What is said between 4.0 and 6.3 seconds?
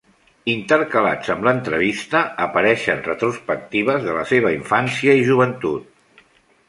de la seva infància i joventut.